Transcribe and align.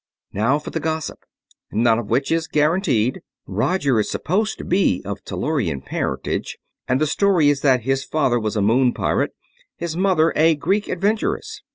Now 0.33 0.57
for 0.57 0.71
the 0.71 0.79
gossip, 0.79 1.19
none 1.71 1.99
of 1.99 2.09
which 2.09 2.31
is 2.31 2.47
guaranteed. 2.47 3.21
Roger 3.45 3.99
is 3.99 4.09
supposed 4.09 4.57
to 4.57 4.63
be 4.65 5.03
of 5.05 5.23
Tellurian 5.23 5.81
parentage, 5.83 6.57
and 6.87 6.99
the 6.99 7.05
story 7.05 7.49
is 7.51 7.61
that 7.61 7.83
his 7.83 8.03
father 8.03 8.39
was 8.39 8.55
a 8.55 8.63
moon 8.63 8.95
pirate, 8.95 9.35
his 9.77 9.95
mother 9.95 10.33
a 10.35 10.55
Greek 10.55 10.89
adventuress. 10.89 11.61